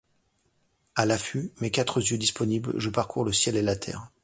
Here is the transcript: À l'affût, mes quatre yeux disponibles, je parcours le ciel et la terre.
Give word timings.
À 0.95 1.05
l'affût, 1.05 1.51
mes 1.61 1.69
quatre 1.69 2.01
yeux 2.01 2.17
disponibles, 2.17 2.73
je 2.75 2.89
parcours 2.89 3.23
le 3.23 3.31
ciel 3.33 3.55
et 3.55 3.61
la 3.61 3.75
terre. 3.75 4.09